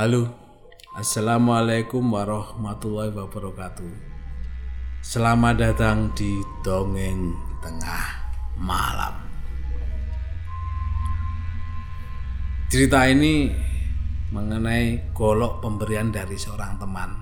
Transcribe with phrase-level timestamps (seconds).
[0.00, 0.32] Halo,
[0.96, 3.92] Assalamualaikum warahmatullahi wabarakatuh.
[5.04, 8.04] Selamat datang di Dongeng Tengah
[8.56, 9.20] Malam.
[12.72, 13.52] Cerita ini
[14.32, 17.20] mengenai golok pemberian dari seorang teman.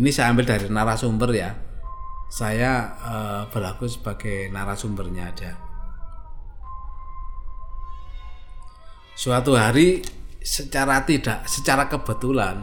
[0.00, 1.52] Ini saya ambil dari narasumber ya.
[2.32, 2.72] Saya
[3.04, 5.52] eh, berlaku sebagai narasumbernya aja.
[9.12, 12.62] Suatu hari secara tidak secara kebetulan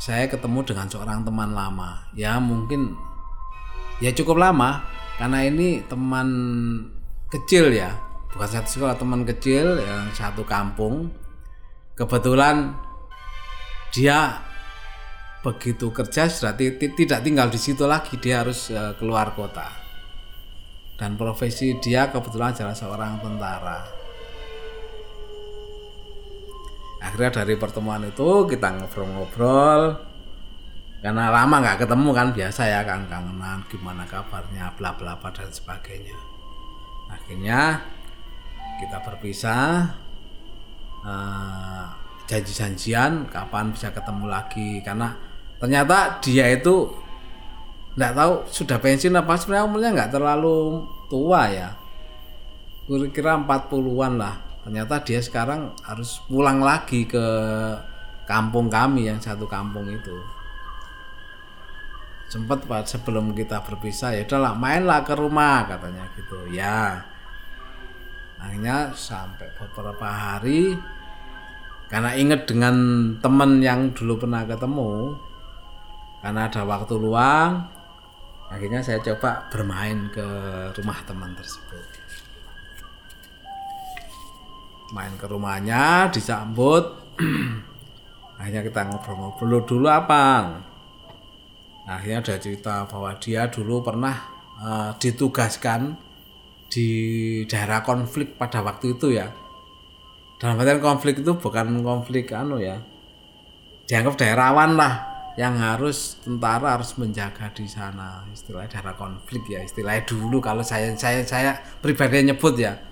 [0.00, 2.08] saya ketemu dengan seorang teman lama.
[2.16, 2.96] Ya mungkin
[4.00, 4.80] ya cukup lama
[5.20, 6.28] karena ini teman
[7.28, 7.92] kecil ya.
[8.32, 11.12] Bukan satu sekolah teman kecil yang satu kampung.
[11.92, 12.72] Kebetulan
[13.92, 14.40] dia
[15.44, 19.68] begitu kerja sudah tidak tinggal di situ lagi dia harus eh, keluar kota.
[20.96, 24.01] Dan profesi dia kebetulan adalah seorang tentara
[27.02, 29.98] akhirnya dari pertemuan itu kita ngobrol-ngobrol.
[31.02, 35.50] Karena lama nggak ketemu kan biasa ya kan kangenan gimana kabarnya bla bla bla dan
[35.50, 36.14] sebagainya.
[37.10, 37.82] Akhirnya
[38.78, 39.90] kita berpisah
[41.02, 41.84] uh,
[42.30, 44.78] janji-janjian kapan bisa ketemu lagi.
[44.86, 45.10] Karena
[45.58, 46.86] ternyata dia itu
[47.98, 51.74] nggak tahu sudah pensiun apa sebenarnya umurnya nggak terlalu tua ya.
[52.86, 57.26] Kira-kira 40-an lah ternyata dia sekarang harus pulang lagi ke
[58.24, 60.16] kampung kami yang satu kampung itu.
[62.30, 66.48] Sempat pak sebelum kita berpisah ya udahlah mainlah ke rumah katanya gitu.
[66.48, 67.04] Ya.
[68.40, 70.74] Akhirnya sampai beberapa hari
[71.92, 72.74] karena inget dengan
[73.20, 75.12] teman yang dulu pernah ketemu
[76.24, 77.68] karena ada waktu luang
[78.48, 80.24] akhirnya saya coba bermain ke
[80.72, 81.84] rumah teman tersebut
[84.92, 87.16] main ke rumahnya disambut.
[88.38, 90.56] Akhirnya kita ngobrol-ngobrol dulu apa?
[91.88, 94.14] Akhirnya ada cerita bahwa dia dulu pernah
[94.60, 95.98] uh, ditugaskan
[96.70, 96.88] di
[97.48, 99.28] daerah konflik pada waktu itu ya.
[100.38, 102.82] Dalam artian konflik itu bukan konflik anu ya
[103.86, 104.94] dianggap daerah rawan lah
[105.36, 108.26] yang harus tentara harus menjaga di sana.
[108.30, 112.91] Istilah daerah konflik ya istilahnya dulu kalau saya saya saya pribadi nyebut ya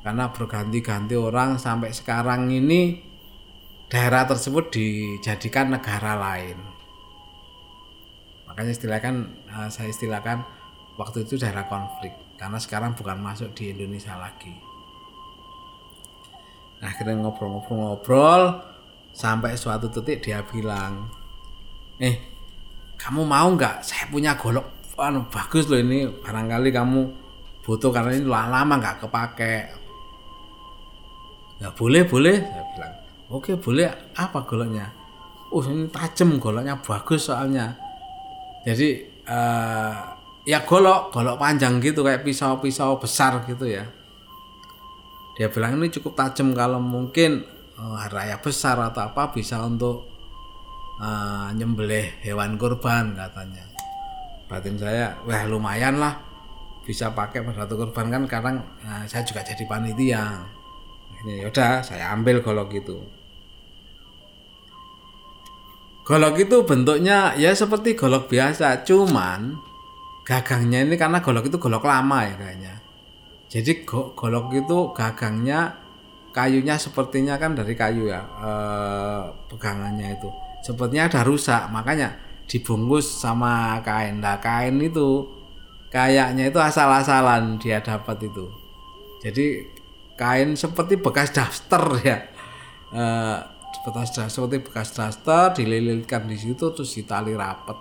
[0.00, 3.10] karena berganti-ganti orang sampai sekarang ini
[3.92, 6.56] daerah tersebut dijadikan negara lain.
[8.48, 9.14] Makanya istilahkan
[9.50, 10.40] eh, saya istilahkan
[10.96, 12.16] waktu itu daerah konflik.
[12.40, 14.56] Karena sekarang bukan masuk di Indonesia lagi.
[16.80, 18.64] Nah, akhirnya ngobrol-ngobrol-ngobrol
[19.12, 21.12] sampai suatu titik dia bilang
[22.00, 22.16] eh
[22.96, 23.84] kamu mau nggak?
[23.84, 26.08] Saya punya golok anu bagus loh ini.
[26.08, 27.00] Barangkali kamu
[27.60, 29.79] butuh karena ini lama nggak kepake
[31.60, 32.36] ya boleh boleh.
[32.40, 32.94] Saya bilang
[33.28, 33.86] oke boleh.
[34.16, 35.00] Apa goloknya
[35.50, 37.74] oh ini tajam goloknya bagus soalnya.
[38.62, 39.94] Jadi uh,
[40.46, 43.84] ya golok golok panjang gitu kayak pisau-pisau besar gitu ya.
[45.34, 47.42] Dia bilang ini cukup tajam kalau mungkin
[47.74, 50.06] uh, raya besar atau apa bisa untuk
[51.02, 53.66] uh, nyembelih hewan kurban katanya.
[54.46, 56.14] Batin saya wah lumayan lah
[56.86, 58.06] bisa pakai pada kurban.
[58.12, 58.56] Kan kadang
[58.86, 60.46] uh, saya juga jadi panitia
[61.24, 62.96] ini yaudah saya ambil golok itu.
[66.04, 69.54] Golok itu bentuknya ya seperti golok biasa cuman
[70.26, 72.74] gagangnya ini karena golok itu golok lama ya kayaknya.
[73.50, 75.76] Jadi golok itu gagangnya
[76.30, 80.30] kayunya sepertinya kan dari kayu ya eh, pegangannya itu.
[80.64, 82.16] Sepertinya ada rusak makanya
[82.50, 84.18] dibungkus sama kain.
[84.18, 85.26] Nah kain itu
[85.94, 88.50] kayaknya itu asal-asalan dia dapat itu.
[89.20, 89.62] Jadi
[90.20, 92.28] kain seperti bekas daster ya.
[92.92, 93.40] Uh,
[93.88, 97.80] bekas seperti bekas daster dililitkan di situ terus ditali rapet.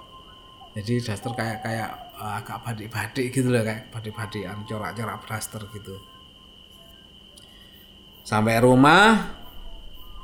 [0.80, 6.00] Jadi daster kayak kayak uh, agak badik-badik gitu loh kayak badik-badikan corak-corak daster gitu.
[8.24, 9.36] Sampai rumah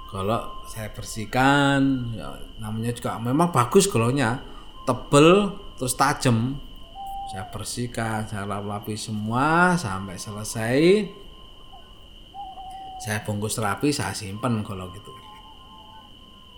[0.08, 2.14] kalau saya bersihkan.
[2.16, 4.40] Ya, namanya juga memang bagus goloknya.
[4.88, 6.56] Tebel terus tajam.
[7.34, 11.10] Saya bersihkan saya lap-lapi semua sampai selesai
[13.02, 15.12] saya bungkus rapi saya simpen golok gitu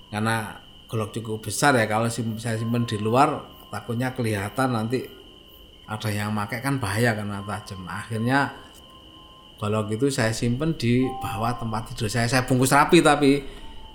[0.08, 5.04] karena golok cukup besar ya kalau saya simpen di luar takutnya kelihatan nanti
[5.88, 7.88] ada yang pakai kan bahaya karena tajam.
[7.88, 8.52] Akhirnya
[9.60, 12.28] golok itu saya simpen di bawah tempat tidur saya.
[12.28, 13.32] Saya bungkus rapi tapi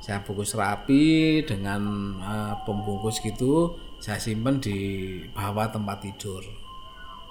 [0.01, 1.81] saya bungkus rapi dengan
[2.19, 4.77] uh, pembungkus gitu saya simpen di
[5.37, 6.41] bawah tempat tidur.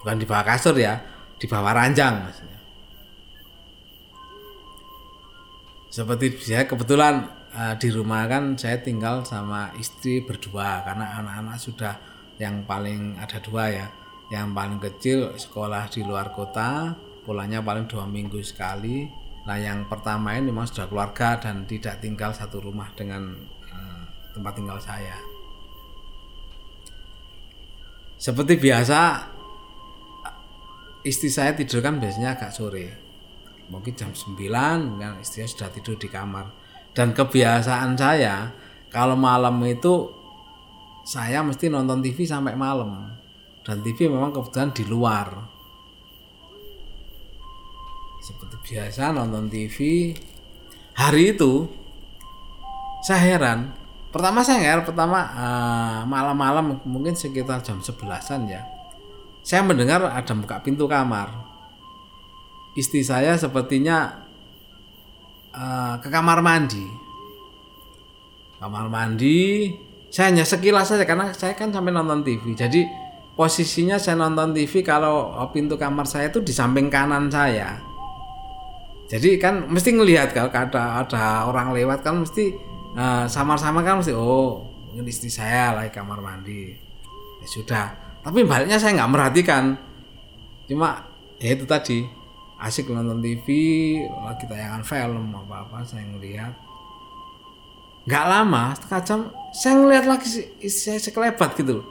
[0.02, 1.02] Bukan di bawah kasur ya
[1.42, 2.61] di bawah ranjang maksudnya
[5.92, 10.88] seperti saya kebetulan eh, di rumah kan saya tinggal sama istri berdua.
[10.88, 12.00] Karena anak-anak sudah
[12.40, 13.88] yang paling ada dua ya.
[14.32, 16.96] Yang paling kecil sekolah di luar kota
[17.28, 19.04] pulangnya paling dua minggu sekali.
[19.44, 23.36] Nah yang pertama ini memang sudah keluarga dan tidak tinggal satu rumah dengan
[23.68, 25.20] eh, tempat tinggal saya.
[28.16, 29.28] Seperti biasa
[31.04, 33.11] istri saya tidur kan biasanya agak sore
[33.72, 34.36] mungkin jam 9
[35.00, 36.52] kan istrinya sudah tidur di kamar.
[36.92, 38.52] Dan kebiasaan saya
[38.92, 40.12] kalau malam itu
[41.08, 43.16] saya mesti nonton TV sampai malam.
[43.64, 45.28] Dan TV memang kebetulan di luar.
[48.22, 50.12] Seperti biasa nonton TV
[50.94, 51.66] hari itu
[53.02, 53.74] saya heran.
[54.12, 58.62] Pertama saya heran pertama uh, malam-malam mungkin sekitar jam 11an ya.
[59.42, 61.51] Saya mendengar ada buka pintu kamar.
[62.72, 64.28] Istri saya sepertinya
[65.52, 66.88] uh, ke kamar mandi.
[68.62, 69.74] Kamar mandi,
[70.14, 72.54] saya hanya sekilas saja karena saya kan sampai nonton TV.
[72.54, 72.86] Jadi
[73.34, 77.80] posisinya saya nonton TV kalau pintu kamar saya itu di samping kanan saya.
[79.12, 82.56] Jadi kan mesti ngelihat kalau ada ada orang lewat kan mesti
[82.96, 84.64] uh, sama-sama kan mesti oh
[84.96, 86.72] ini istri saya lagi kamar mandi.
[87.42, 87.86] Ya sudah,
[88.22, 89.74] tapi baliknya saya nggak merhatikan
[90.70, 91.04] cuma
[91.42, 92.21] ya itu tadi
[92.62, 93.48] asik nonton TV
[94.22, 96.54] lagi tayangan film apa apa saya ngelihat
[98.06, 100.28] nggak lama jam saya ngelihat lagi
[100.70, 101.82] saya sekelebat gitu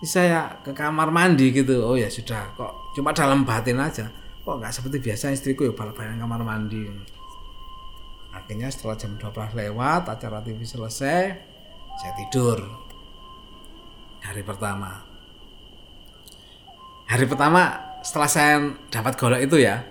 [0.00, 4.08] saya ke kamar mandi gitu oh ya sudah kok cuma dalam batin aja.
[4.40, 6.88] Kok nggak seperti biasa istriku ya balik-balik kamar mandi.
[8.32, 11.22] Akhirnya setelah jam 12 lewat acara TV selesai
[12.00, 12.58] saya tidur.
[14.24, 15.04] Hari pertama.
[17.10, 18.54] Hari pertama setelah saya
[18.88, 19.84] dapat golok itu ya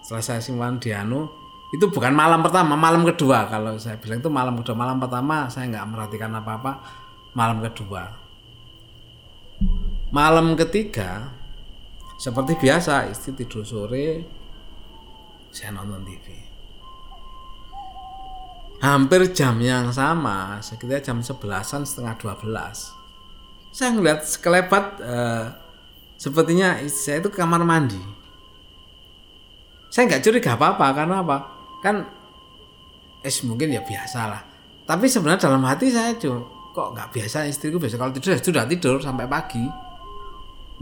[0.00, 1.28] setelah saya simpan di anu
[1.70, 3.46] itu bukan malam pertama malam kedua.
[3.46, 6.72] Kalau saya bilang itu malam kedua malam pertama saya nggak merhatikan apa apa
[7.36, 8.10] malam kedua.
[10.10, 11.30] Malam ketiga
[12.18, 14.26] seperti biasa istri tidur sore
[15.54, 16.50] saya nonton TV
[18.80, 22.96] hampir jam yang sama sekitar jam sebelasan setengah dua belas.
[23.70, 25.46] Saya ngeliat sekelebat uh,
[26.20, 28.00] sepertinya saya itu kamar mandi.
[29.88, 31.36] Saya nggak curiga apa-apa karena apa?
[31.80, 32.04] Kan
[33.24, 34.50] es mungkin ya biasa lah
[34.90, 36.42] tapi sebenarnya dalam hati saya tuh
[36.74, 37.94] kok nggak biasa istriku biasa?
[37.94, 39.62] Kalau tidur ya sudah tidur sampai pagi.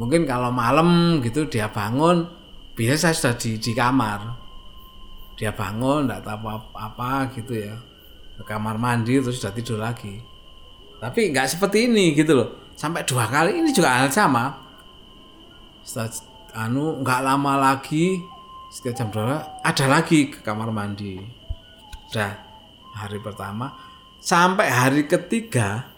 [0.00, 2.24] Mungkin kalau malam gitu dia bangun
[2.72, 4.32] biasa saya sudah di, di kamar.
[5.36, 7.76] Dia bangun nggak tahu apa, apa gitu ya.
[8.40, 10.16] Ke kamar mandi terus sudah tidur lagi.
[11.04, 12.72] Tapi nggak seperti ini gitu loh.
[12.80, 14.67] Sampai dua kali ini juga hal sama
[15.88, 16.12] setelah
[16.52, 18.20] anu nggak lama lagi
[18.68, 21.16] sekitar jam berapa ada lagi ke kamar mandi.
[22.12, 22.36] Udah
[22.92, 23.72] hari pertama.
[24.20, 25.88] Sampai hari ketiga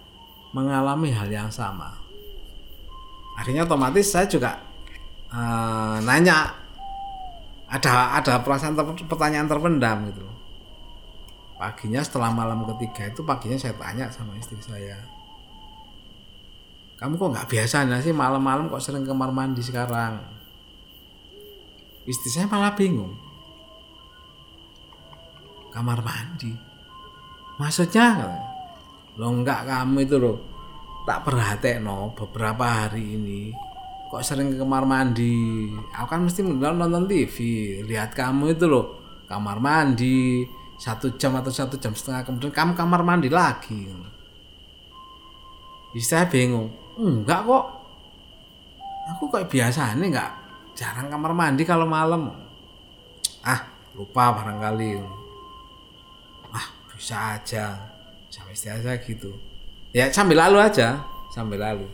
[0.55, 1.99] mengalami hal yang sama.
[3.35, 4.63] Akhirnya otomatis saya juga
[5.35, 6.55] uh, nanya
[7.71, 10.31] ada ada perasaan ter, pertanyaan terpendam gitu
[11.61, 14.97] paginya setelah malam ketiga itu paginya saya tanya sama istri saya
[17.01, 20.21] kamu kok nggak biasa sih malam-malam kok sering kamar mandi sekarang.
[22.05, 23.17] Istri saya malah bingung.
[25.73, 26.53] Kamar mandi?
[27.57, 28.21] Maksudnya?
[29.17, 30.37] Lo enggak kamu itu loh.
[31.09, 33.49] Tak perhati no beberapa hari ini.
[34.13, 35.73] Kok sering ke kamar mandi?
[35.97, 37.37] Aku kan mesti nonton TV
[37.89, 39.01] lihat kamu itu loh.
[39.25, 40.45] Kamar mandi.
[40.77, 43.89] Satu jam atau satu jam setengah kemudian kamu kamar mandi lagi.
[45.97, 47.65] Bisa bingung enggak kok.
[49.17, 50.31] Aku kayak biasa nih enggak.
[50.77, 52.29] Jarang kamar mandi kalau malam.
[53.41, 53.65] Ah
[53.97, 55.01] lupa barangkali.
[56.53, 57.75] Ah bisa aja.
[58.31, 59.33] Sampai aja gitu.
[59.91, 61.03] Ya sambil lalu aja.
[61.35, 61.87] Sambil lalu.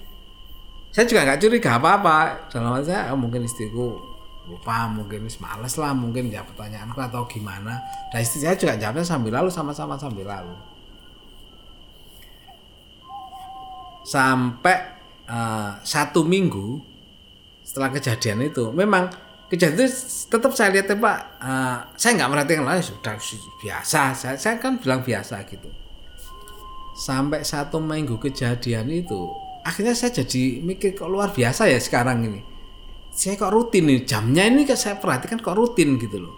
[0.96, 2.48] Saya juga nggak curiga apa-apa.
[2.48, 4.00] Dalam hati saya oh, mungkin istriku
[4.46, 7.76] lupa mungkin males lah mungkin ya pertanyaanku atau gimana.
[8.08, 10.56] Dan istri saya juga jawabnya sambil lalu sama-sama sambil lalu.
[14.06, 14.95] Sampai
[15.26, 16.80] uh, satu minggu
[17.66, 19.10] setelah kejadian itu memang
[19.50, 19.90] kejadian itu
[20.30, 23.18] tetap saya lihat ya pak uh, saya nggak merhatikan lah sudah
[23.62, 24.14] biasa.
[24.14, 25.70] Saya, saya kan bilang biasa gitu.
[26.96, 29.28] Sampai satu minggu kejadian itu
[29.66, 32.40] akhirnya saya jadi mikir kok luar biasa ya sekarang ini?
[33.12, 36.36] Saya kok rutin nih jamnya ini saya perhatikan kok rutin gitu loh.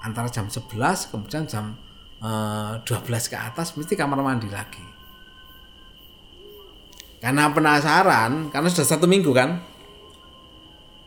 [0.00, 1.74] Antara jam 11 kemudian jam
[2.22, 4.95] uh, eh, 12 ke atas mesti kamar mandi lagi
[7.26, 9.58] karena penasaran, karena sudah satu minggu kan,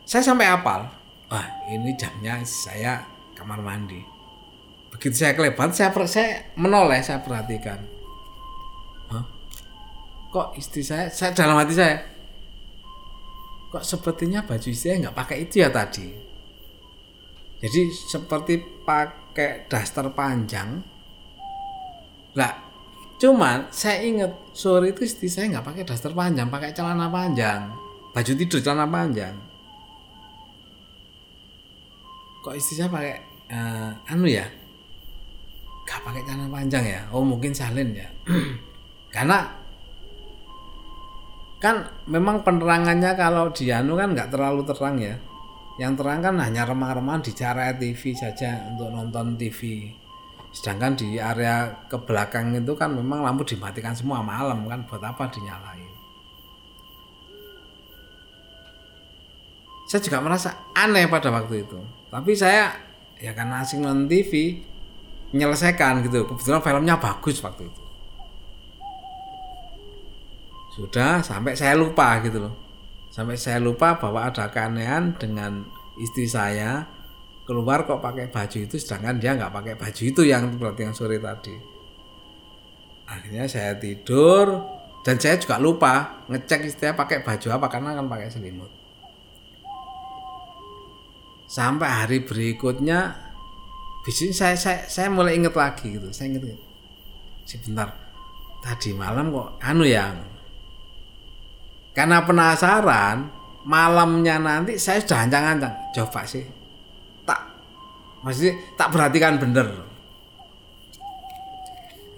[0.04, 0.84] saya sampai apal.
[1.32, 3.00] Wah ini jamnya saya
[3.32, 4.20] kamar mandi.
[4.90, 7.78] begitu saya kelebat saya per- saya menoleh saya perhatikan
[9.08, 9.24] Hah?
[10.28, 12.04] kok istri saya saya dalam hati saya
[13.70, 16.10] kok sepertinya baju istri saya nggak pakai itu ya tadi
[17.64, 20.82] jadi seperti pakai daster panjang
[22.34, 22.69] lah
[23.20, 27.68] cuman saya ingat sore itu istri saya nggak pakai daster panjang pakai celana panjang.
[28.16, 29.36] Baju tidur celana panjang.
[32.40, 33.14] Kok istri saya pakai
[33.52, 34.48] eh, anu ya?
[35.84, 37.00] Gak pakai celana panjang ya?
[37.12, 38.08] Oh mungkin salin ya.
[39.14, 39.44] Karena
[41.60, 45.14] kan memang penerangannya kalau di anu kan nggak terlalu terang ya.
[45.76, 49.92] Yang terang kan hanya remang-remang di area TV saja untuk nonton TV
[50.50, 55.30] sedangkan di area ke belakang itu kan memang lampu dimatikan semua malam kan buat apa
[55.30, 55.90] dinyalain?
[59.90, 61.78] Saya juga merasa aneh pada waktu itu.
[62.10, 62.70] Tapi saya
[63.18, 64.62] ya karena asing nonton TV
[65.34, 66.26] menyelesaikan gitu.
[66.30, 67.82] Kebetulan filmnya bagus waktu itu.
[70.78, 72.54] Sudah sampai saya lupa gitu loh.
[73.10, 75.66] Sampai saya lupa bahwa ada keanehan dengan
[75.98, 76.86] istri saya
[77.50, 81.18] keluar kok pakai baju itu sedangkan dia nggak pakai baju itu yang berarti yang sore
[81.18, 81.58] tadi
[83.10, 84.62] akhirnya saya tidur
[85.02, 88.70] dan saya juga lupa ngecek istrinya pakai baju apa karena kan pakai selimut
[91.50, 93.30] sampai hari berikutnya
[94.00, 96.08] Bisnis saya, saya saya mulai inget lagi gitu.
[96.08, 96.56] Saya inget
[97.44, 97.92] sebentar.
[98.64, 100.20] Tadi malam kok anu yang
[101.96, 103.28] karena penasaran
[103.64, 106.44] malamnya nanti saya sudah ancang-ancang coba sih
[108.20, 109.68] masih tak perhatikan bener.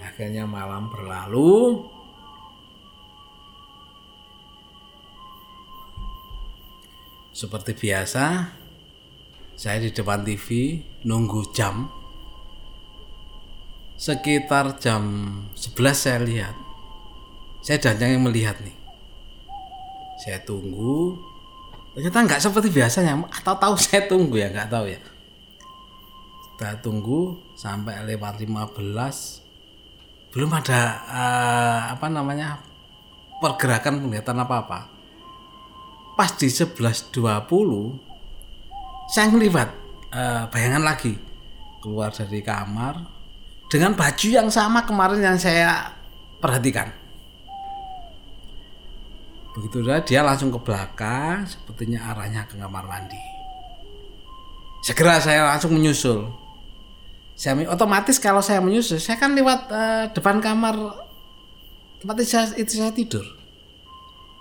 [0.02, 1.86] Akhirnya malam berlalu.
[7.32, 8.54] Seperti biasa
[9.56, 11.88] saya di depan TV nunggu jam.
[13.96, 15.02] Sekitar jam
[15.54, 16.54] 11 saya lihat.
[17.62, 18.74] Saya danjang yang melihat nih.
[20.18, 21.14] Saya tunggu.
[21.94, 23.22] Ternyata nggak seperti biasanya.
[23.30, 24.50] Atau tahu saya tunggu ya?
[24.50, 25.11] Nggak tahu ya
[26.62, 28.78] kita tunggu sampai lewat 15
[30.30, 32.62] belum ada uh, apa namanya
[33.42, 34.86] pergerakan penglihatan apa apa
[36.14, 37.18] pas di 11.20
[39.10, 39.74] saya ngelihat
[40.14, 41.18] uh, bayangan lagi
[41.82, 43.10] keluar dari kamar
[43.66, 45.90] dengan baju yang sama kemarin yang saya
[46.38, 46.94] perhatikan.
[49.58, 53.18] Begitu dia, dia langsung ke belakang, sepertinya arahnya ke kamar mandi.
[54.84, 56.41] Segera saya langsung menyusul.
[57.32, 60.76] Saya otomatis kalau saya menyusul, saya kan lewat uh, depan kamar
[61.98, 63.24] tempat itu saya, itu saya tidur.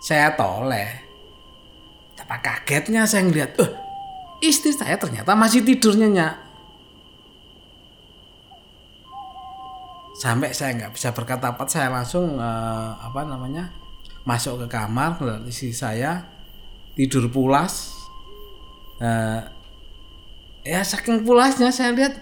[0.03, 1.01] Saya toleh.
[2.19, 3.71] Tapi kagetnya saya ngeliat, uh,
[4.43, 6.35] istri saya ternyata masih tidurnya nyak
[10.21, 13.73] sampai saya nggak bisa berkata apa saya langsung uh, apa namanya
[14.21, 16.29] masuk ke kamar melihat istri saya
[16.93, 18.05] tidur pulas
[19.01, 19.41] uh,
[20.61, 22.21] ya saking pulasnya saya lihat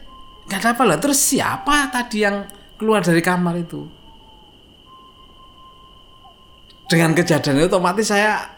[0.57, 0.97] ada apa lah.
[0.97, 3.85] Terus siapa tadi yang keluar dari kamar itu?
[6.89, 8.49] Dengan kejadian itu otomatis saya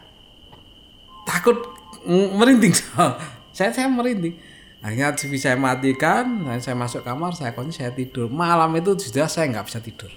[1.27, 1.60] takut
[2.07, 2.71] merinding.
[3.51, 4.39] Saya saya merinding.
[4.79, 8.31] Akhirnya TV saya matikan saya masuk kamar saya kunci saya tidur.
[8.31, 10.07] Malam itu sudah saya nggak bisa tidur.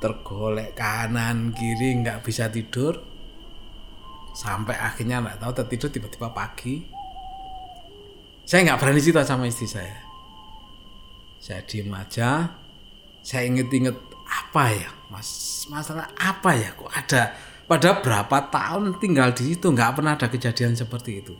[0.00, 2.96] Tergolek kanan kiri nggak bisa tidur.
[4.32, 6.99] Sampai akhirnya nggak tahu tertidur tiba-tiba pagi
[8.44, 9.96] saya nggak berani cerita sama istri saya.
[11.40, 12.60] Saya diem aja.
[13.20, 13.96] Saya inget-inget
[14.28, 15.64] apa ya mas?
[15.68, 16.72] Masalah apa ya?
[16.76, 17.36] Kok ada?
[17.70, 21.34] Pada berapa tahun tinggal di situ nggak pernah ada kejadian seperti itu.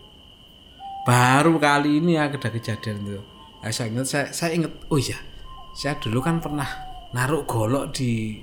[1.03, 3.23] Baru kali ini ada kejadian itu.
[3.61, 5.19] Nah, saya ingat saya, saya ingat oh iya
[5.77, 6.69] saya dulu kan pernah
[7.13, 8.39] naruh golok di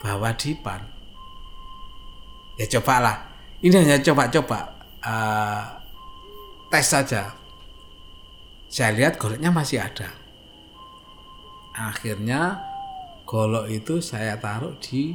[0.00, 0.80] bawah dipan.
[2.56, 3.30] Ya cobalah
[3.60, 5.64] ini hanya coba-coba uh,
[6.72, 7.39] tes saja
[8.70, 10.14] saya lihat goloknya masih ada.
[11.74, 12.62] Akhirnya
[13.26, 15.10] golok itu saya taruh di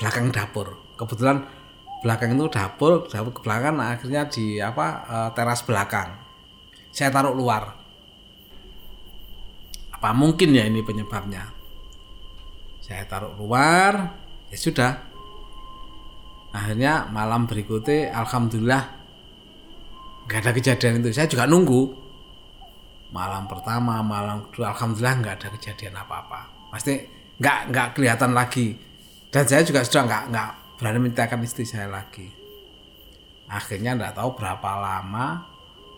[0.00, 0.72] belakang dapur.
[0.96, 1.44] Kebetulan
[2.00, 6.16] belakang itu dapur dapur ke belakang nah akhirnya di apa uh, teras belakang.
[6.88, 7.76] Saya taruh luar.
[9.92, 11.52] Apa mungkin ya ini penyebabnya?
[12.80, 14.08] Saya taruh luar
[14.48, 14.92] ya sudah.
[16.54, 18.84] Akhirnya malam berikutnya alhamdulillah
[20.24, 21.12] nggak ada kejadian itu.
[21.12, 22.03] Saya juga nunggu
[23.14, 26.40] malam pertama malam kedua alhamdulillah nggak ada kejadian apa apa
[26.74, 26.98] pasti
[27.38, 28.74] nggak nggak kelihatan lagi.
[29.30, 32.26] Dan saya juga sudah nggak nggak berani menceritakan istri saya lagi.
[33.50, 35.46] Akhirnya tidak tahu berapa lama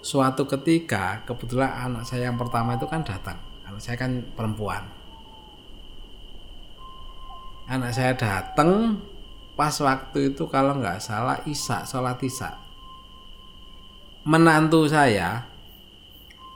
[0.00, 3.36] suatu ketika kebetulan anak saya yang pertama itu kan datang.
[3.68, 4.84] Anak saya kan perempuan.
[7.68, 9.00] Anak saya datang
[9.56, 12.52] pas waktu itu kalau nggak salah isak sholat isak
[14.26, 15.48] menantu saya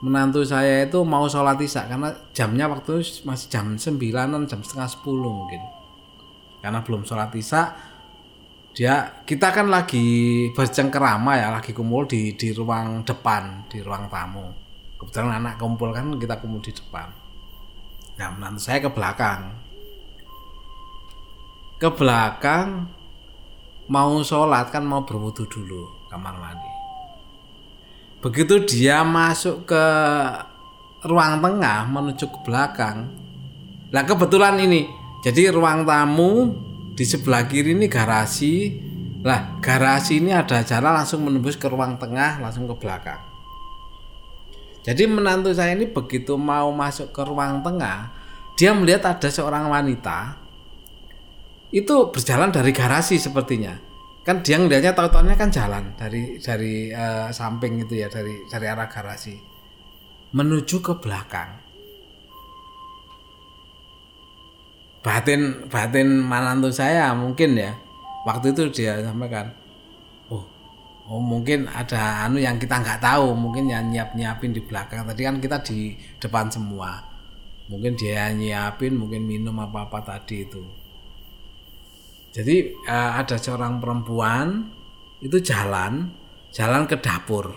[0.00, 4.88] menantu saya itu mau sholat isak karena jamnya waktu itu masih jam 9 jam setengah
[4.88, 5.62] 10 mungkin.
[6.64, 7.76] Karena belum sholat isak
[8.72, 14.48] dia kita kan lagi bercengkerama ya lagi kumpul di di ruang depan di ruang tamu.
[14.96, 17.08] Kebetulan anak kumpul kan kita kumpul di depan.
[18.16, 19.52] Nah menantu saya ke belakang.
[21.76, 22.88] Ke belakang
[23.88, 26.79] mau sholat kan mau berwudu dulu kamar mandi
[28.20, 29.84] begitu dia masuk ke
[31.04, 33.20] ruang tengah menuju ke belakang
[33.90, 34.86] lah kebetulan ini.
[35.20, 36.54] Jadi ruang tamu
[36.94, 38.86] di sebelah kiri ini garasi.
[39.20, 43.20] Lah garasi ini ada jalan langsung menembus ke ruang tengah langsung ke belakang.
[44.80, 48.16] Jadi menantu saya ini begitu mau masuk ke ruang tengah
[48.56, 50.40] dia melihat ada seorang wanita.
[51.68, 53.89] Itu berjalan dari garasi sepertinya
[54.20, 58.88] kan dia ngelihatnya tahu-tahunya kan jalan dari dari uh, samping itu ya dari dari arah
[58.88, 59.36] garasi.
[60.36, 61.58] Menuju ke belakang.
[65.00, 67.72] Batin batin manantu saya mungkin ya.
[68.28, 69.48] Waktu itu dia sampaikan
[70.28, 70.44] oh
[71.08, 75.08] oh mungkin ada anu yang kita nggak tahu mungkin yang nyiap nyiapin di belakang.
[75.08, 77.00] Tadi kan kita di depan semua.
[77.72, 80.79] Mungkin dia nyiapin mungkin minum apa apa tadi itu
[82.30, 84.70] jadi uh, ada seorang perempuan
[85.18, 86.14] itu jalan,
[86.54, 87.50] jalan ke dapur.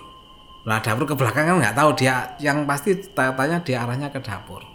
[0.66, 4.66] Nah dapur ke belakang kan nggak tahu dia, yang pasti tanya dia arahnya ke dapur.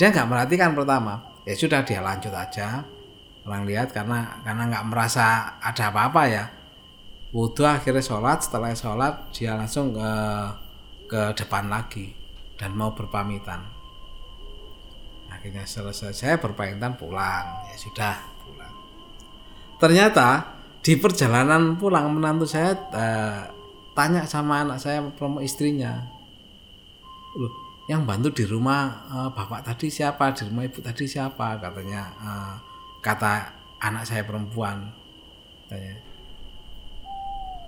[0.00, 2.80] Dia nggak merhatikan pertama, ya sudah dia lanjut aja.
[3.46, 6.44] Orang lihat karena karena nggak merasa ada apa-apa ya.
[7.34, 10.12] Wudhu akhirnya sholat, setelah sholat dia langsung ke
[11.06, 12.16] ke depan lagi
[12.56, 13.62] dan mau berpamitan.
[15.28, 18.35] Akhirnya selesai saya berpamitan pulang, ya sudah
[19.76, 23.42] ternyata di perjalanan pulang menantu saya uh,
[23.96, 26.04] tanya sama anak saya promo istrinya.
[27.36, 32.10] Loh yang bantu di rumah uh, bapak tadi siapa di rumah ibu tadi siapa katanya
[32.18, 32.54] uh,
[32.98, 33.46] kata
[33.78, 34.90] anak saya perempuan.
[35.70, 35.94] Tanya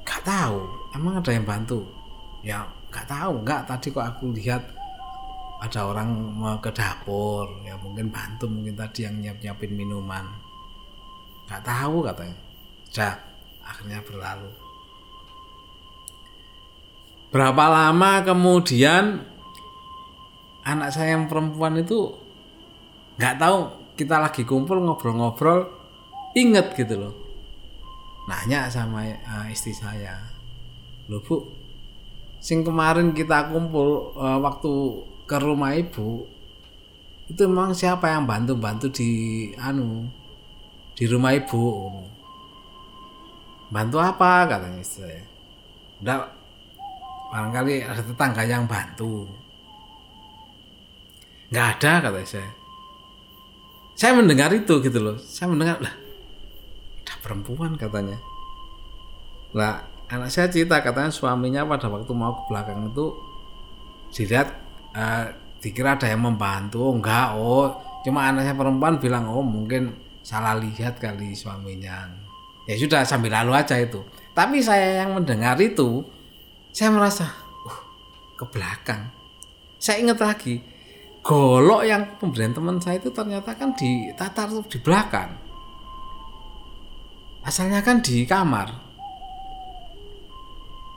[0.02, 0.58] nggak tahu
[0.98, 1.86] emang ada yang bantu?
[2.42, 4.62] Ya nggak tahu nggak tadi kok aku lihat
[5.58, 10.22] ada orang mau ke dapur ya mungkin bantu mungkin tadi yang nyiap nyiapin minuman
[11.48, 12.38] nggak tahu katanya.
[12.92, 13.16] Sudah
[13.64, 14.50] akhirnya berlalu.
[17.28, 19.24] Berapa lama kemudian
[20.64, 22.12] anak saya yang perempuan itu
[23.16, 23.58] nggak tahu
[23.96, 25.66] kita lagi kumpul ngobrol-ngobrol
[26.36, 27.14] inget gitu loh.
[28.28, 30.38] Nanya sama uh, istri saya
[31.08, 31.36] loh bu
[32.38, 34.72] sing kemarin kita kumpul uh, waktu
[35.24, 36.28] ke rumah ibu
[37.28, 39.10] itu memang siapa yang bantu-bantu di
[39.56, 40.04] anu
[40.98, 41.94] di rumah ibu.
[43.70, 44.50] Bantu apa?
[44.50, 45.22] Katanya saya
[46.02, 46.26] enggak
[47.30, 49.30] barangkali ada tetangga yang bantu.
[51.54, 52.50] Nggak ada kata saya
[53.94, 55.14] saya mendengar itu gitu loh.
[55.22, 55.94] Saya mendengar lah
[57.06, 58.18] ada perempuan katanya.
[59.54, 63.06] Lah anak saya cerita katanya suaminya pada waktu mau ke belakang itu
[64.18, 64.50] dilihat
[64.98, 65.30] uh,
[65.62, 66.90] dikira ada yang membantu.
[66.90, 67.70] Oh, enggak oh.
[68.02, 72.04] Cuma anak saya perempuan bilang oh mungkin salah lihat kali suaminya.
[72.68, 74.04] Ya sudah sambil lalu aja itu.
[74.36, 76.04] Tapi saya yang mendengar itu
[76.68, 77.32] saya merasa
[77.64, 77.80] uh,
[78.36, 79.08] ke belakang.
[79.80, 80.60] Saya ingat lagi
[81.24, 85.32] golok yang pemberian teman saya itu ternyata kan di tatar di belakang.
[87.48, 88.68] Asalnya kan di kamar.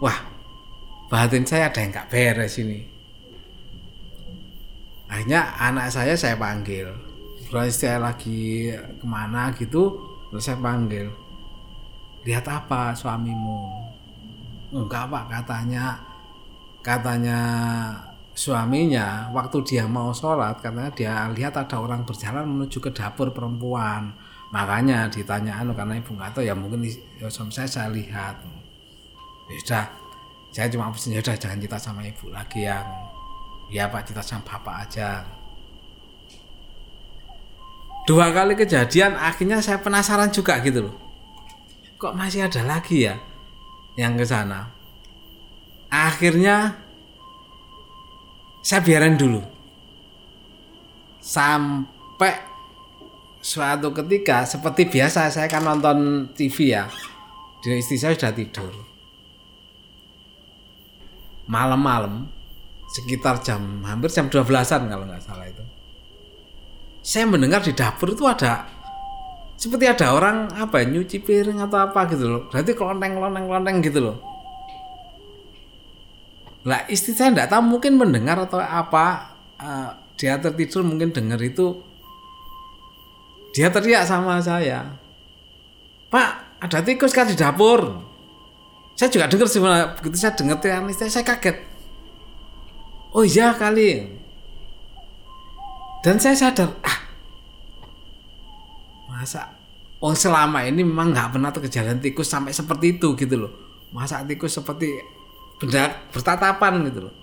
[0.03, 0.19] Wah
[1.07, 2.83] batin saya ada yang gak beres ini.
[5.07, 7.10] Akhirnya anak saya saya panggil
[7.51, 9.99] terus saya lagi ke mana gitu
[10.31, 11.11] terus saya panggil
[12.25, 13.89] lihat apa suamimu?
[14.71, 15.97] Enggak pak katanya.
[16.81, 17.39] Katanya
[18.33, 24.13] suaminya waktu dia mau sholat katanya dia lihat ada orang berjalan menuju ke dapur perempuan.
[24.49, 26.83] Makanya ditanya anu karena ibu nggak tahu ya mungkin
[27.21, 28.41] ya, saya saya lihat.
[29.51, 29.85] Ya sudah
[30.51, 32.87] saya cuma pesan ya udah jangan cerita sama ibu lagi yang
[33.71, 35.23] ya pak cerita sama bapak aja
[38.11, 40.95] dua kali kejadian akhirnya saya penasaran juga gitu loh.
[41.95, 43.15] Kok masih ada lagi ya
[43.95, 44.67] yang ke sana?
[45.87, 46.75] Akhirnya
[48.59, 49.39] saya biarin dulu.
[51.23, 52.35] Sampai
[53.39, 56.91] suatu ketika seperti biasa saya kan nonton TV ya.
[57.63, 58.75] Di istri saya sudah tidur.
[61.47, 62.27] Malam-malam
[62.91, 65.63] sekitar jam hampir jam 12-an kalau nggak salah itu.
[67.01, 68.69] Saya mendengar di dapur itu ada
[69.57, 72.41] seperti ada orang apa ya, nyuci piring atau apa gitu loh.
[72.49, 74.17] Berarti kelonteng kelonteng kelonteng gitu loh.
[76.65, 81.81] Lah istri saya nggak tahu mungkin mendengar atau apa uh, dia tertidur mungkin dengar itu
[83.53, 84.97] dia teriak sama saya.
[86.13, 88.11] Pak, ada tikus kan di dapur.
[88.93, 89.61] Saya juga dengar sih
[89.97, 91.71] begitu saya dengar teriakan istri saya kaget
[93.11, 94.20] oh iya kali
[96.01, 96.97] dan saya sadar ah
[99.09, 99.53] masa
[100.01, 103.51] oh selama ini memang nggak pernah tuh kejadian tikus sampai seperti itu gitu loh.
[103.93, 104.97] Masa tikus seperti
[105.61, 107.13] benda bertatapan gitu loh.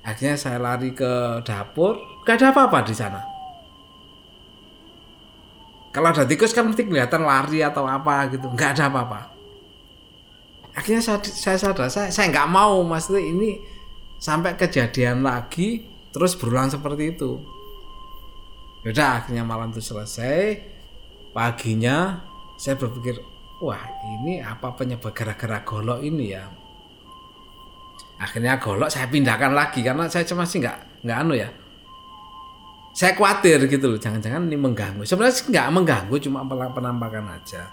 [0.00, 3.20] Akhirnya saya lari ke dapur gak ada apa-apa di sana.
[5.92, 9.20] Kalau ada tikus kan mesti kelihatan lari atau apa gitu nggak ada apa-apa.
[10.76, 13.60] Akhirnya saya, saya sadar saya saya nggak mau maksudnya ini
[14.16, 15.84] sampai kejadian lagi
[16.16, 17.55] terus berulang seperti itu
[18.86, 20.62] Udah akhirnya malam itu selesai.
[21.34, 22.22] Paginya
[22.54, 23.18] saya berpikir
[23.58, 23.82] wah
[24.16, 26.46] ini apa penyebab gara-gara golok ini ya?
[28.22, 31.50] Akhirnya golok saya pindahkan lagi karena saya cuma sih nggak nggak anu ya.
[32.96, 35.04] Saya khawatir gitu loh jangan-jangan ini mengganggu.
[35.04, 37.68] Sebenarnya nggak mengganggu cuma penampakan aja.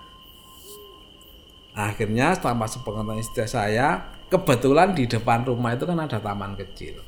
[1.77, 6.99] Akhirnya setelah masuk pengetahuan istri saya kebetulan di depan rumah itu kan ada taman kecil.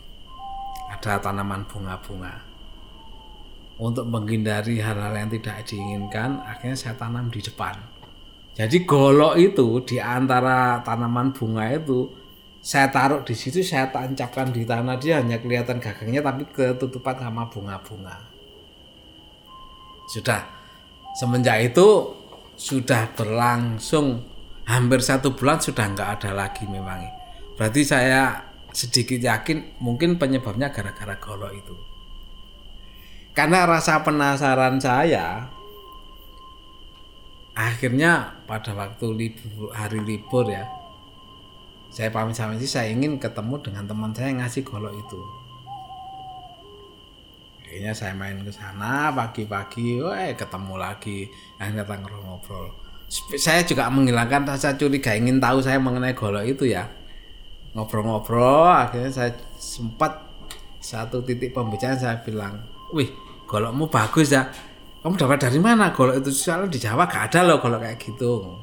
[0.96, 2.55] Ada tanaman bunga-bunga
[3.76, 7.76] untuk menghindari hal-hal yang tidak diinginkan akhirnya saya tanam di depan.
[8.56, 12.08] Jadi golok itu di antara tanaman bunga itu
[12.64, 17.52] saya taruh di situ saya tancapkan di tanah dia hanya kelihatan gagangnya tapi ketutupan sama
[17.52, 18.16] bunga-bunga.
[20.08, 20.42] Sudah.
[21.16, 22.12] Semenjak itu
[22.56, 24.24] sudah berlangsung
[24.68, 27.04] hampir satu bulan sudah nggak ada lagi memang.
[27.56, 28.40] Berarti saya
[28.72, 31.76] sedikit yakin mungkin penyebabnya gara-gara golok itu
[33.36, 35.52] karena rasa penasaran saya
[37.54, 40.66] akhirnya pada waktu libur hari libur ya
[41.96, 45.22] saya pamit sama sih saya ingin ketemu dengan teman saya yang ngasih golok itu.
[47.64, 52.76] Akhirnya saya main ke sana pagi-pagi wah ketemu lagi akhirnya datang ngobrol.
[53.40, 56.84] Saya juga menghilangkan rasa curiga ingin tahu saya mengenai golok itu ya.
[57.72, 60.20] Ngobrol-ngobrol akhirnya saya sempat
[60.84, 62.60] satu titik pembicaraan saya bilang
[62.92, 63.08] wih
[63.46, 64.50] golokmu bagus ya
[65.06, 65.94] kamu dapat dari mana?
[65.94, 68.58] Golok itu soalnya di Jawa gak ada loh golok kayak gitu.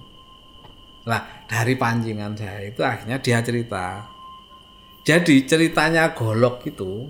[1.06, 4.02] Lah dari pancingan saya itu akhirnya dia cerita.
[5.06, 7.06] Jadi ceritanya golok itu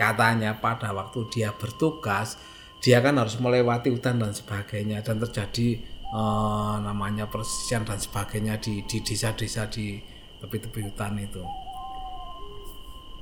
[0.00, 2.40] katanya pada waktu dia bertugas
[2.80, 5.84] dia kan harus melewati hutan dan sebagainya dan terjadi
[6.16, 10.00] uh, namanya persisian dan sebagainya di di desa-desa di
[10.40, 11.44] tepi-tepi hutan itu.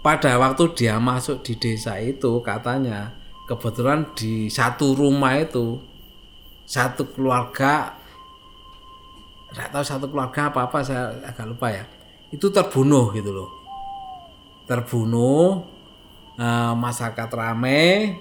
[0.07, 3.18] Pada waktu dia masuk di desa itu katanya
[3.49, 5.81] kebetulan di satu rumah itu
[6.69, 7.97] satu keluarga
[9.49, 11.85] tidak tahu satu keluarga apa apa saya agak lupa ya.
[12.29, 13.49] Itu terbunuh gitu loh.
[14.69, 15.65] Terbunuh
[16.37, 18.21] uh, masyarakat rame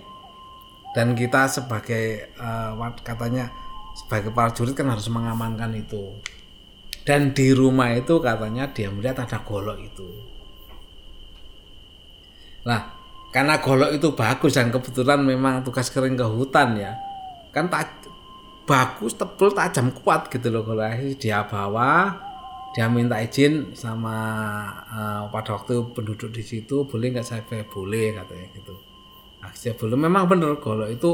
[0.96, 2.72] dan kita sebagai uh,
[3.04, 3.52] katanya
[4.00, 6.16] sebagai para jurid kan harus mengamankan itu.
[7.04, 10.08] Dan di rumah itu katanya dia melihat ada golok itu.
[12.64, 12.97] Nah
[13.32, 16.96] karena golok itu bagus dan kebetulan memang tugas kering ke hutan ya.
[17.52, 18.08] Kan tak
[18.68, 20.84] bagus tebel tajam kuat gitu loh kalau
[21.16, 22.24] dia bawa
[22.76, 24.20] dia minta izin sama
[24.92, 28.76] uh, pada waktu penduduk di situ boleh nggak saya boleh katanya gitu.
[29.42, 30.00] Akhirnya belum.
[30.08, 31.12] Memang bener golok itu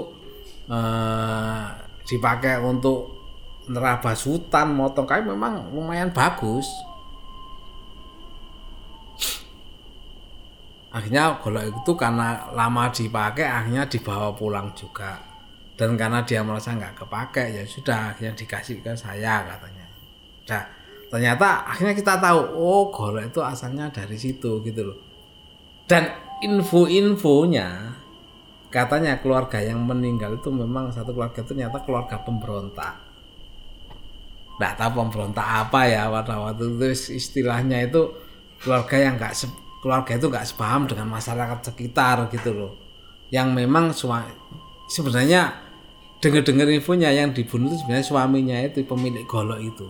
[0.67, 1.65] uh,
[2.03, 3.15] dipakai untuk
[3.71, 6.67] nerabas hutan motong kayu memang lumayan bagus
[10.93, 15.17] akhirnya golok itu karena lama dipakai akhirnya dibawa pulang juga.
[15.73, 19.85] Dan karena dia merasa nggak kepake ya sudah akhirnya dikasih ke saya katanya.
[20.53, 20.63] Nah
[21.09, 24.97] ternyata akhirnya kita tahu oh golok itu asalnya dari situ gitu loh.
[25.89, 26.13] Dan
[26.45, 27.97] info-infonya
[28.69, 32.93] katanya keluarga yang meninggal itu memang satu keluarga itu ternyata keluarga pemberontak.
[34.61, 38.13] Nggak tahu pemberontak apa ya pada waktu itu istilahnya itu
[38.61, 39.33] keluarga yang nggak
[39.83, 42.73] keluarga itu nggak sepaham dengan masyarakat sekitar gitu loh.
[43.27, 43.91] Yang memang
[44.87, 45.59] sebenarnya
[46.23, 49.89] dengar-dengar infonya yang dibunuh itu sebenarnya suaminya itu pemilik golok itu.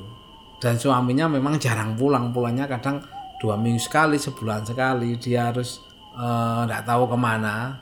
[0.57, 3.05] Dan suaminya memang jarang pulang pulangnya kadang
[3.37, 5.13] dua minggu sekali sebulan sekali.
[5.21, 5.85] Dia harus
[6.17, 7.77] eh, nggak uh, tahu ke mana.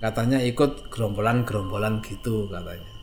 [0.00, 2.97] Katanya ikut gerombolan-gerombolan gitu katanya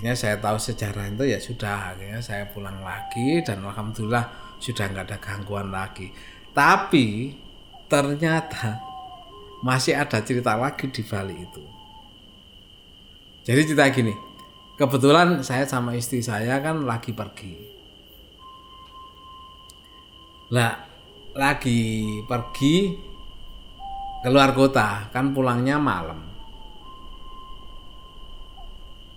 [0.00, 5.12] akhirnya saya tahu sejarah itu ya sudah akhirnya saya pulang lagi dan alhamdulillah sudah nggak
[5.12, 6.08] ada gangguan lagi.
[6.56, 7.36] Tapi
[7.84, 8.80] ternyata
[9.60, 11.64] masih ada cerita lagi di balik itu.
[13.44, 14.16] Jadi cerita gini
[14.80, 17.60] kebetulan saya sama istri saya kan lagi pergi.
[20.48, 20.80] Lah
[21.36, 22.96] lagi pergi
[24.24, 26.24] keluar kota kan pulangnya malam.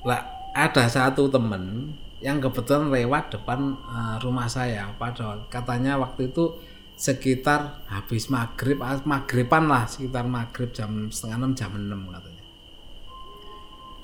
[0.03, 6.55] Lah ada satu temen yang kebetulan lewat depan uh, rumah saya pada katanya waktu itu
[6.93, 12.43] sekitar habis maghrib ah, maghriban lah sekitar maghrib jam setengah enam jam enam katanya.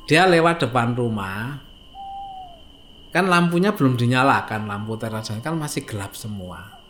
[0.09, 1.63] Dia lewat depan rumah.
[3.09, 6.81] Kan lampunya belum dinyalakan lampu teras kan masih gelap semua.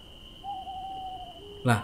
[1.67, 1.83] Lah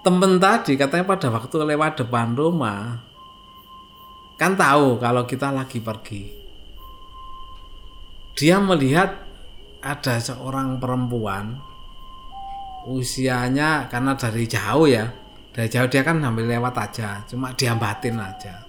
[0.00, 3.09] temen tadi katanya pada waktu lewat depan rumah
[4.40, 6.32] kan tahu kalau kita lagi pergi.
[8.32, 9.12] Dia melihat
[9.84, 11.60] ada seorang perempuan
[12.88, 15.04] usianya karena dari jauh ya.
[15.52, 18.64] Dari jauh dia kan sambil lewat aja cuma diambatin aja.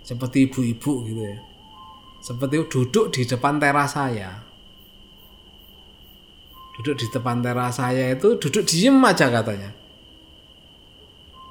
[0.00, 1.38] Seperti ibu-ibu gitu ya.
[2.24, 4.32] Seperti duduk di depan teras saya.
[6.80, 9.76] Duduk di depan teras saya itu duduk diem aja katanya.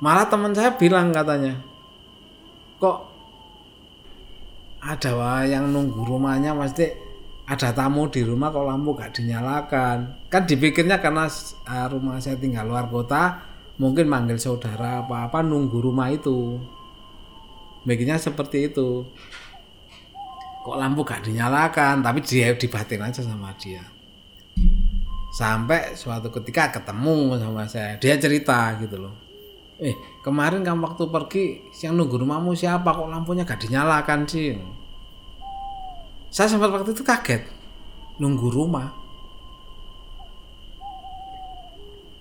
[0.01, 1.75] Malah teman saya bilang katanya
[2.79, 3.14] kok
[4.85, 6.85] ada yang nunggu rumahnya pasti
[7.45, 10.29] ada tamu di rumah kalau lampu gak dinyalakan.
[10.29, 11.25] Kan dipikirnya karena
[11.65, 13.41] uh, rumah saya tinggal luar kota
[13.81, 16.61] mungkin manggil saudara apa-apa nunggu rumah itu.
[17.85, 19.05] Bikinnya seperti itu.
[20.65, 22.01] Kok lampu gak dinyalakan?
[22.05, 23.85] Tapi dia dibatin aja sama dia.
[25.33, 27.97] Sampai suatu ketika ketemu sama saya.
[28.01, 29.13] Dia cerita gitu loh.
[29.77, 32.89] Eh kemarin kamu waktu pergi siang nunggu rumahmu siapa?
[32.89, 34.57] Kok lampunya gak dinyalakan sih
[36.35, 37.47] saya sempat waktu itu kaget.
[38.19, 38.91] Nunggu rumah.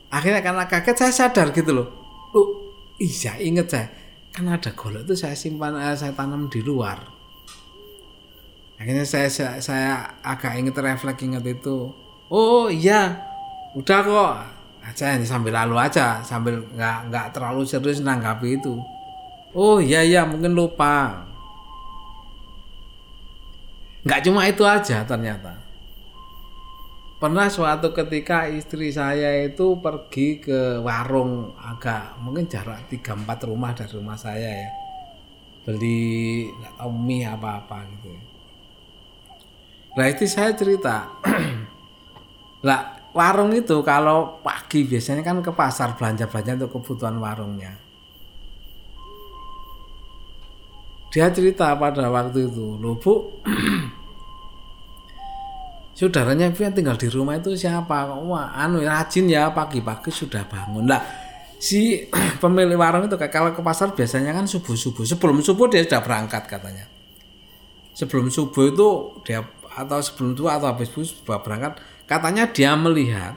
[0.07, 1.91] Akhirnya karena kaget saya sadar gitu loh.
[2.31, 2.71] Oh
[3.03, 3.91] iya inget saya.
[4.31, 7.03] Kan ada golok itu saya simpan eh, saya tanam di luar.
[8.79, 11.91] Akhirnya saya saya, saya agak inget refleks inget itu.
[12.31, 13.19] Oh iya.
[13.75, 14.35] Udah kok
[14.85, 18.77] aja sambil lalu aja sambil nggak nggak terlalu serius nanggapi itu.
[19.55, 21.25] Oh iya iya mungkin lupa.
[24.05, 25.57] Nggak cuma itu aja ternyata.
[27.17, 33.93] Pernah suatu ketika istri saya itu pergi ke warung agak mungkin jarak 3-4 rumah dari
[33.97, 34.71] rumah saya ya.
[35.65, 36.45] Beli
[36.85, 38.35] mie apa-apa gitu
[39.95, 41.07] nah itu saya cerita
[42.67, 47.79] lah warung itu kalau pagi biasanya kan ke pasar belanja-belanja untuk kebutuhan warungnya.
[51.15, 53.39] Dia cerita pada waktu itu, loh bu,
[55.99, 58.19] saudaranya yang tinggal di rumah itu siapa?
[58.19, 60.91] Wah, anu rajin ya pagi-pagi sudah bangun.
[60.91, 60.99] Lah,
[61.63, 62.11] si
[62.43, 65.07] pemilik warung itu kalau ke pasar biasanya kan subuh-subuh.
[65.07, 66.91] Sebelum subuh dia sudah berangkat katanya.
[67.95, 68.89] Sebelum subuh itu
[69.23, 73.33] dia atau sebelum itu atau habis subuh berangkat Katanya dia melihat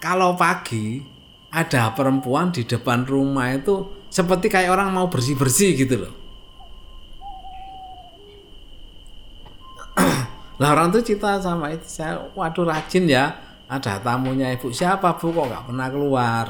[0.00, 1.04] kalau pagi
[1.52, 6.14] ada perempuan di depan rumah itu seperti kayak orang mau bersih-bersih gitu loh.
[10.60, 13.36] lah orang tuh cerita sama itu saya, waduh rajin ya,
[13.68, 16.46] ada tamunya ibu siapa bu kok nggak pernah keluar.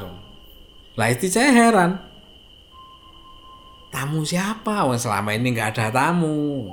[0.95, 1.99] Lah itu saya heran,
[3.91, 4.87] tamu siapa?
[4.87, 6.71] Wah selama ini nggak ada tamu.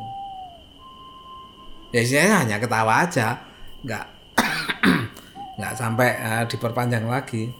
[1.92, 3.37] Ya saya hanya ketawa aja,
[3.85, 4.21] nggak
[5.57, 7.53] nggak sampai uh, diperpanjang lagi.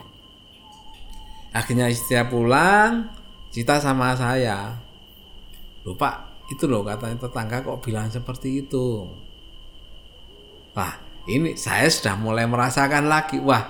[1.53, 3.13] Akhirnya istri pulang
[3.53, 4.73] cita sama saya.
[5.85, 9.05] Lupa itu loh katanya tetangga kok bilang seperti itu.
[10.73, 10.97] Wah
[11.29, 13.37] ini saya sudah mulai merasakan lagi.
[13.37, 13.69] Wah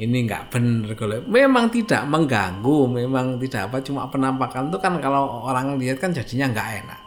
[0.00, 5.42] ini nggak benar kalau memang tidak mengganggu memang tidak apa cuma penampakan itu kan kalau
[5.44, 7.00] orang lihat kan jadinya nggak enak.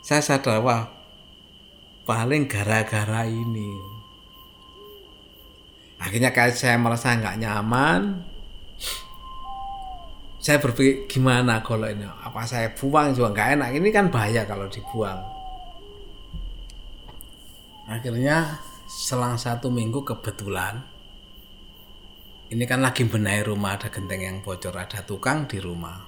[0.00, 0.88] Saya sadar wah
[2.08, 3.91] paling gara-gara ini
[6.02, 8.26] akhirnya kayak saya merasa nggak nyaman.
[10.42, 12.02] Saya berpikir gimana kalau ini?
[12.02, 13.14] Apa saya buang?
[13.14, 13.70] Juga nggak enak.
[13.78, 15.22] Ini kan bahaya kalau dibuang.
[17.86, 18.58] Akhirnya
[18.90, 20.82] selang satu minggu kebetulan
[22.52, 26.04] ini kan lagi benahi rumah ada genteng yang bocor ada tukang di rumah.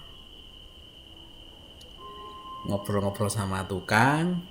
[2.68, 4.44] Ngobrol-ngobrol sama tukang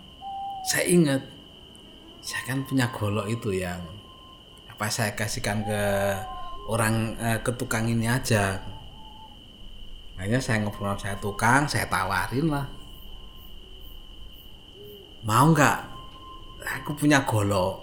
[0.66, 1.22] saya ingat
[2.24, 3.84] saya kan punya golok itu yang
[4.84, 5.84] apa saya kasihkan ke
[6.68, 8.60] orang eh, ke tukang ini aja.
[10.20, 12.68] Akhirnya saya ngobrol saya tukang saya tawarin lah.
[15.24, 15.80] Mau nggak?
[16.84, 17.80] Aku punya golok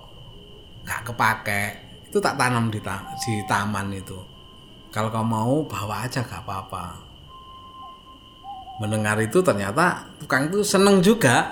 [0.85, 1.63] nggak kepake.
[2.05, 4.21] Itu tak tanam di ta di taman itu.
[4.93, 7.01] Kalau kamu mau bawa aja gak apa-apa.
[8.77, 11.49] Mendengar itu ternyata tukang itu seneng juga.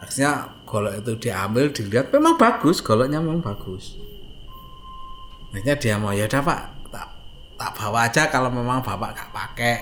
[0.00, 3.96] Akhirnya golok itu diambil dilihat memang bagus goloknya memang bagus.
[5.56, 6.60] Akhirnya dia mau ya udah pak
[6.92, 7.08] tak
[7.56, 9.76] tak bawa aja kalau memang bapak gak pakai.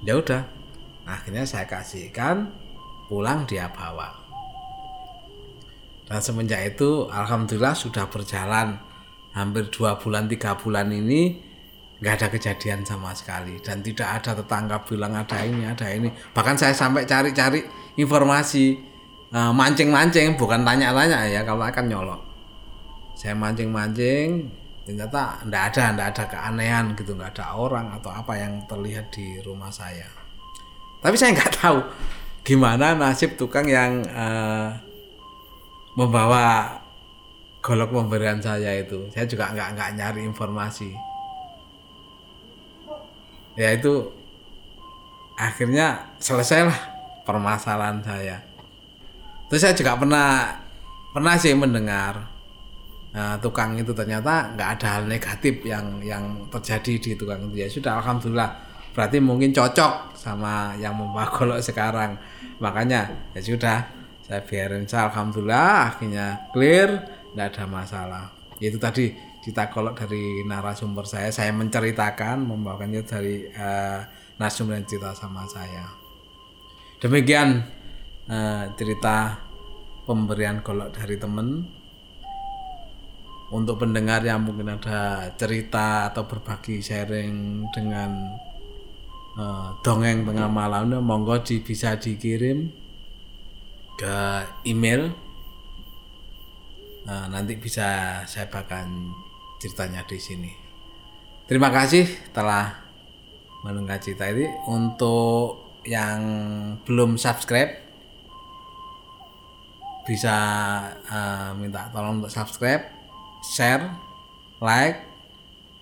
[0.00, 0.48] Ya udah.
[1.04, 2.48] Akhirnya saya kasihkan
[3.12, 4.16] pulang dia bawa.
[6.08, 8.80] Dan semenjak itu alhamdulillah sudah berjalan.
[9.36, 11.36] Hampir dua bulan tiga bulan ini
[12.00, 13.60] nggak ada kejadian sama sekali.
[13.60, 16.08] Dan tidak ada tetangga bilang ada ini ada ini.
[16.32, 17.60] Bahkan saya sampai cari-cari
[18.00, 18.93] informasi
[19.34, 22.20] mancing-mancing bukan tanya-tanya ya kalau akan nyolok.
[23.18, 24.46] Saya mancing-mancing
[24.86, 29.42] ternyata nggak ada nggak ada keanehan gitu nggak ada orang atau apa yang terlihat di
[29.42, 30.06] rumah saya.
[31.02, 31.82] Tapi saya nggak tahu
[32.46, 34.70] gimana nasib tukang yang uh,
[35.98, 36.78] membawa
[37.58, 39.10] golok pemberian saya itu.
[39.10, 40.94] Saya juga nggak nggak nyari informasi.
[43.58, 44.14] Ya itu
[45.34, 46.78] akhirnya selesailah
[47.26, 48.53] permasalahan saya
[49.54, 50.50] terus saya juga pernah
[51.14, 52.26] pernah sih mendengar
[53.14, 57.62] nah, tukang itu ternyata nggak ada hal negatif yang yang terjadi di tukang itu.
[57.62, 58.50] Ya sudah alhamdulillah.
[58.90, 62.18] Berarti mungkin cocok sama yang membawa golok sekarang.
[62.58, 63.78] Makanya ya sudah
[64.26, 64.90] saya biarin.
[64.90, 66.90] Saya alhamdulillah akhirnya clear
[67.30, 68.24] tidak ada masalah.
[68.58, 74.02] Itu tadi cerita kolok dari narasumber saya saya menceritakan membawakannya dari uh,
[74.34, 75.86] narasumber yang cerita sama saya.
[76.98, 77.62] Demikian
[78.28, 79.40] uh, cerita
[80.04, 81.64] pemberian kolok dari temen
[83.54, 88.34] untuk pendengar yang mungkin ada cerita atau berbagi sharing dengan
[89.38, 92.68] uh, dongeng tengah malam monggo di, bisa dikirim
[93.94, 94.16] ke
[94.66, 95.24] email
[97.04, 99.12] Nah, nanti bisa saya bahkan
[99.60, 100.52] ceritanya di sini.
[101.44, 102.72] Terima kasih telah
[103.60, 104.48] mendengar cerita ini.
[104.64, 106.20] Untuk yang
[106.88, 107.83] belum subscribe
[110.04, 110.36] bisa
[111.08, 112.84] uh, minta tolong untuk subscribe,
[113.40, 113.88] share,
[114.60, 115.00] like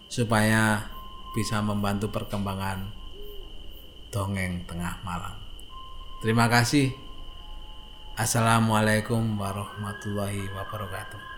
[0.06, 0.86] supaya
[1.34, 2.92] bisa membantu perkembangan
[4.12, 5.34] dongeng tengah malam.
[6.22, 6.94] Terima kasih.
[8.14, 11.31] Assalamualaikum warahmatullahi wabarakatuh.